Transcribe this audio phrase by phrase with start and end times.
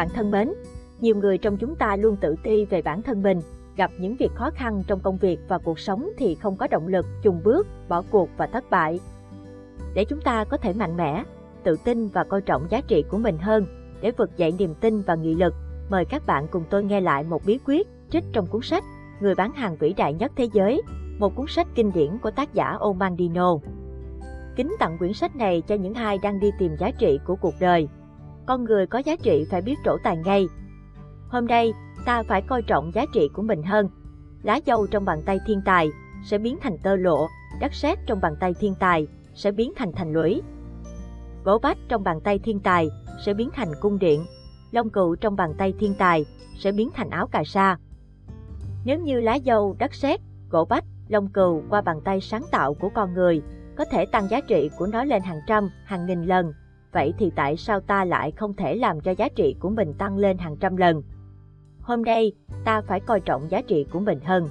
[0.00, 0.52] Bạn thân mến,
[1.00, 3.40] nhiều người trong chúng ta luôn tự ti về bản thân mình,
[3.76, 6.88] gặp những việc khó khăn trong công việc và cuộc sống thì không có động
[6.88, 9.00] lực, chùng bước, bỏ cuộc và thất bại.
[9.94, 11.24] Để chúng ta có thể mạnh mẽ,
[11.62, 13.66] tự tin và coi trọng giá trị của mình hơn,
[14.00, 15.54] để vực dậy niềm tin và nghị lực,
[15.90, 18.84] mời các bạn cùng tôi nghe lại một bí quyết trích trong cuốn sách
[19.20, 20.82] Người bán hàng vĩ đại nhất thế giới,
[21.18, 23.56] một cuốn sách kinh điển của tác giả Omandino.
[24.56, 27.54] Kính tặng quyển sách này cho những ai đang đi tìm giá trị của cuộc
[27.60, 27.88] đời.
[28.46, 30.48] Con người có giá trị phải biết trổ tài ngay.
[31.28, 31.72] Hôm nay,
[32.04, 33.88] ta phải coi trọng giá trị của mình hơn.
[34.42, 35.90] Lá dâu trong bàn tay thiên tài
[36.24, 37.26] sẽ biến thành tơ lộ,
[37.60, 40.42] đất sét trong bàn tay thiên tài sẽ biến thành thành lũy.
[41.44, 42.88] Gỗ bách trong bàn tay thiên tài
[43.24, 44.24] sẽ biến thành cung điện,
[44.70, 46.24] lông cựu trong bàn tay thiên tài
[46.58, 47.76] sẽ biến thành áo cà sa.
[48.84, 52.74] Nếu như lá dâu, đất sét, gỗ bách, lông cừu qua bàn tay sáng tạo
[52.74, 53.42] của con người
[53.76, 56.52] có thể tăng giá trị của nó lên hàng trăm, hàng nghìn lần,
[56.92, 60.16] vậy thì tại sao ta lại không thể làm cho giá trị của mình tăng
[60.16, 61.02] lên hàng trăm lần?
[61.80, 62.32] Hôm nay,
[62.64, 64.48] ta phải coi trọng giá trị của mình hơn.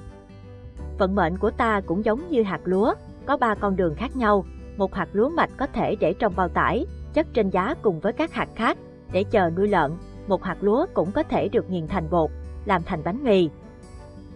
[0.98, 2.94] Vận mệnh của ta cũng giống như hạt lúa,
[3.26, 4.44] có ba con đường khác nhau.
[4.76, 8.12] Một hạt lúa mạch có thể để trong bao tải, chất trên giá cùng với
[8.12, 8.78] các hạt khác,
[9.12, 9.92] để chờ nuôi lợn.
[10.28, 12.30] Một hạt lúa cũng có thể được nghiền thành bột,
[12.64, 13.48] làm thành bánh mì.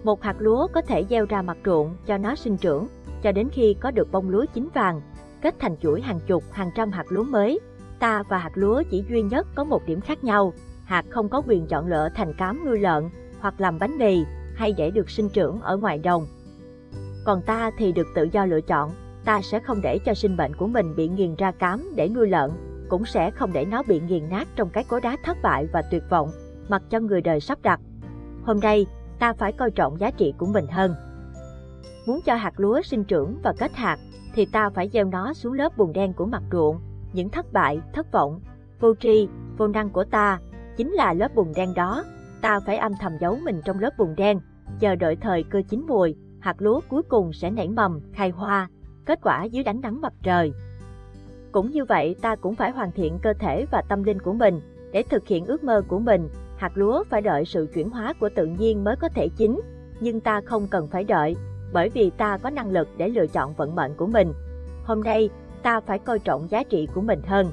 [0.04, 2.86] Một hạt lúa có thể gieo ra mặt ruộng cho nó sinh trưởng,
[3.22, 5.00] cho đến khi có được bông lúa chín vàng,
[5.42, 7.60] kết thành chuỗi hàng chục, hàng trăm hạt lúa mới.
[7.98, 10.52] Ta và hạt lúa chỉ duy nhất có một điểm khác nhau,
[10.84, 14.72] hạt không có quyền chọn lựa thành cám nuôi lợn, hoặc làm bánh mì, hay
[14.72, 16.26] để được sinh trưởng ở ngoài đồng.
[17.24, 18.90] Còn ta thì được tự do lựa chọn,
[19.24, 22.28] ta sẽ không để cho sinh mệnh của mình bị nghiền ra cám để nuôi
[22.28, 22.50] lợn,
[22.88, 25.82] cũng sẽ không để nó bị nghiền nát trong cái cối đá thất bại và
[25.90, 26.30] tuyệt vọng,
[26.68, 27.80] mặc cho người đời sắp đặt.
[28.44, 28.86] Hôm nay,
[29.18, 30.94] ta phải coi trọng giá trị của mình hơn.
[32.06, 33.98] Muốn cho hạt lúa sinh trưởng và kết hạt,
[34.34, 36.80] thì ta phải gieo nó xuống lớp bùn đen của mặt ruộng.
[37.14, 38.40] Những thất bại, thất vọng,
[38.80, 40.38] vô tri, vô năng của ta
[40.76, 42.04] chính là lớp bùn đen đó.
[42.40, 44.40] Ta phải âm thầm giấu mình trong lớp bùn đen,
[44.80, 48.68] chờ đợi thời cơ chín mùi, hạt lúa cuối cùng sẽ nảy mầm, khai hoa,
[49.06, 50.52] kết quả dưới đánh nắng mặt trời.
[51.52, 54.60] Cũng như vậy, ta cũng phải hoàn thiện cơ thể và tâm linh của mình
[54.92, 56.28] để thực hiện ước mơ của mình.
[56.56, 59.60] Hạt lúa phải đợi sự chuyển hóa của tự nhiên mới có thể chín,
[60.00, 61.36] nhưng ta không cần phải đợi,
[61.72, 64.32] bởi vì ta có năng lực để lựa chọn vận mệnh của mình.
[64.84, 65.30] Hôm nay,
[65.64, 67.52] ta phải coi trọng giá trị của mình hơn.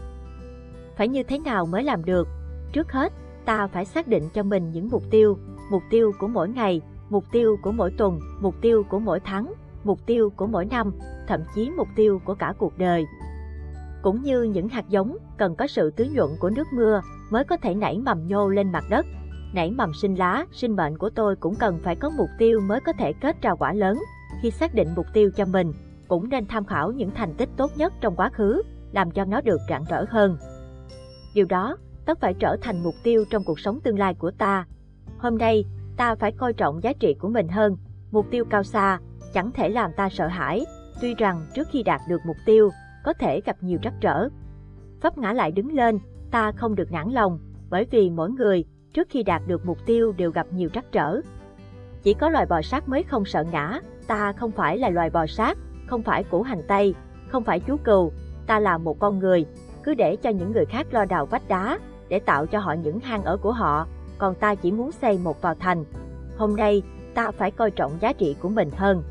[0.98, 2.28] Phải như thế nào mới làm được?
[2.74, 3.14] Trước hết,
[3.46, 5.38] ta phải xác định cho mình những mục tiêu,
[5.72, 9.54] mục tiêu của mỗi ngày, mục tiêu của mỗi tuần, mục tiêu của mỗi tháng,
[9.84, 10.92] mục tiêu của mỗi năm,
[11.28, 13.06] thậm chí mục tiêu của cả cuộc đời.
[14.02, 17.58] Cũng như những hạt giống cần có sự tưới nhuận của nước mưa mới có
[17.58, 19.06] thể nảy mầm nhô lên mặt đất.
[19.54, 22.80] Nảy mầm sinh lá, sinh mệnh của tôi cũng cần phải có mục tiêu mới
[22.82, 24.00] có thể kết ra quả lớn.
[24.42, 25.74] Khi xác định mục tiêu cho mình,
[26.12, 28.62] cũng nên tham khảo những thành tích tốt nhất trong quá khứ,
[28.92, 30.38] làm cho nó được rạng rỡ hơn.
[31.36, 34.66] Điều đó tất phải trở thành mục tiêu trong cuộc sống tương lai của ta.
[35.18, 35.66] Hôm nay,
[35.98, 37.78] ta phải coi trọng giá trị của mình hơn.
[38.12, 39.00] Mục tiêu cao xa,
[39.34, 40.66] chẳng thể làm ta sợ hãi,
[41.02, 42.70] tuy rằng trước khi đạt được mục tiêu,
[43.04, 44.30] có thể gặp nhiều trắc trở.
[45.02, 46.00] Pháp ngã lại đứng lên,
[46.32, 47.40] ta không được nản lòng,
[47.70, 51.22] bởi vì mỗi người, trước khi đạt được mục tiêu đều gặp nhiều trắc trở.
[52.04, 55.28] Chỉ có loài bò sát mới không sợ ngã, ta không phải là loài bò
[55.28, 55.58] sát,
[55.92, 56.96] không phải củ hành tây,
[57.28, 58.12] không phải chú cừu,
[58.48, 59.46] ta là một con người,
[59.84, 61.80] cứ để cho những người khác lo đào vách đá,
[62.10, 63.88] để tạo cho họ những hang ở của họ,
[64.18, 65.86] còn ta chỉ muốn xây một vào thành.
[66.38, 66.82] Hôm nay,
[67.14, 69.04] ta phải coi trọng giá trị của mình hơn.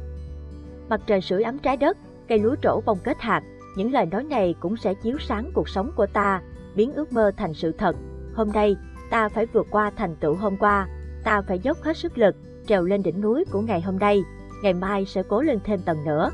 [0.88, 1.96] Mặt trời sưởi ấm trái đất,
[2.28, 3.42] cây lúa trổ bông kết hạt,
[3.76, 6.42] những lời nói này cũng sẽ chiếu sáng cuộc sống của ta,
[6.74, 7.96] biến ước mơ thành sự thật.
[8.34, 8.76] Hôm nay,
[9.10, 10.88] ta phải vượt qua thành tựu hôm qua,
[11.24, 12.36] ta phải dốc hết sức lực,
[12.66, 14.22] trèo lên đỉnh núi của ngày hôm nay,
[14.62, 16.30] ngày mai sẽ cố lên thêm tầng nữa.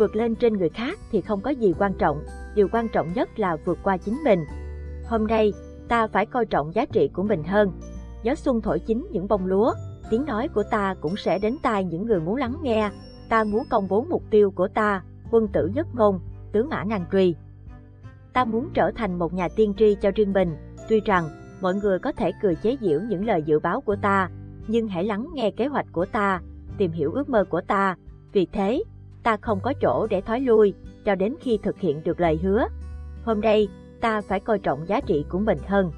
[0.00, 2.24] Vượt lên trên người khác thì không có gì quan trọng,
[2.54, 4.44] điều quan trọng nhất là vượt qua chính mình.
[5.06, 5.52] Hôm nay,
[5.88, 7.72] ta phải coi trọng giá trị của mình hơn.
[8.22, 9.72] Gió xuân thổi chính những bông lúa,
[10.10, 12.90] tiếng nói của ta cũng sẽ đến tai những người muốn lắng nghe.
[13.28, 16.20] Ta muốn công bố mục tiêu của ta, quân tử nhất ngôn,
[16.52, 17.34] tướng mã ngàn truy.
[18.32, 20.56] Ta muốn trở thành một nhà tiên tri cho riêng mình,
[20.88, 21.28] tuy rằng
[21.60, 24.30] mọi người có thể cười chế giễu những lời dự báo của ta,
[24.68, 26.40] nhưng hãy lắng nghe kế hoạch của ta,
[26.78, 27.96] tìm hiểu ước mơ của ta.
[28.32, 28.82] Vì thế,
[29.22, 30.74] ta không có chỗ để thoái lui,
[31.04, 32.66] cho đến khi thực hiện được lời hứa.
[33.24, 33.68] Hôm nay,
[34.00, 35.92] ta phải coi trọng giá trị của mình hơn.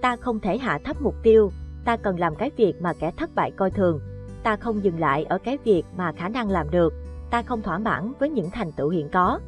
[0.00, 1.50] Ta không thể hạ thấp mục tiêu,
[1.84, 4.00] ta cần làm cái việc mà kẻ thất bại coi thường.
[4.42, 6.94] Ta không dừng lại ở cái việc mà khả năng làm được,
[7.30, 9.40] ta không thỏa mãn với những thành tựu hiện có.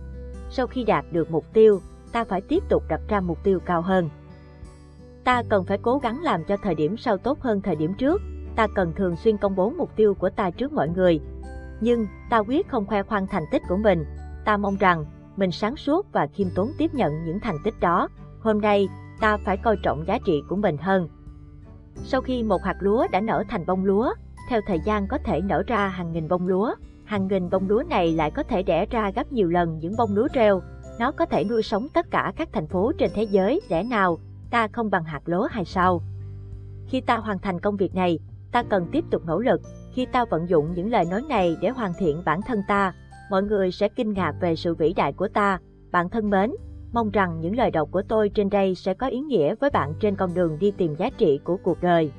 [0.50, 1.80] Sau khi đạt được mục tiêu,
[2.12, 4.08] ta phải tiếp tục đặt ra mục tiêu cao hơn.
[5.24, 8.22] Ta cần phải cố gắng làm cho thời điểm sau tốt hơn thời điểm trước,
[8.56, 11.20] ta cần thường xuyên công bố mục tiêu của ta trước mọi người.
[11.80, 14.04] Nhưng, ta quyết không khoe khoang thành tích của mình,
[14.44, 15.04] ta mong rằng
[15.36, 18.08] mình sáng suốt và khiêm tốn tiếp nhận những thành tích đó.
[18.40, 18.88] Hôm nay,
[19.20, 21.08] ta phải coi trọng giá trị của mình hơn.
[21.94, 24.14] Sau khi một hạt lúa đã nở thành bông lúa,
[24.48, 26.74] theo thời gian có thể nở ra hàng nghìn bông lúa.
[27.04, 30.14] Hàng nghìn bông lúa này lại có thể đẻ ra gấp nhiều lần những bông
[30.14, 30.62] lúa rêu.
[30.98, 34.18] Nó có thể nuôi sống tất cả các thành phố trên thế giới, lẽ nào
[34.50, 36.02] ta không bằng hạt lúa hay sao?
[36.86, 38.18] Khi ta hoàn thành công việc này,
[38.56, 39.60] ta cần tiếp tục nỗ lực.
[39.92, 42.92] Khi ta vận dụng những lời nói này để hoàn thiện bản thân ta,
[43.30, 45.58] mọi người sẽ kinh ngạc về sự vĩ đại của ta.
[45.92, 46.50] Bạn thân mến,
[46.92, 49.94] mong rằng những lời đọc của tôi trên đây sẽ có ý nghĩa với bạn
[50.00, 52.12] trên con đường đi tìm giá trị của cuộc đời.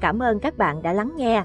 [0.00, 1.44] Cảm ơn các bạn đã lắng nghe.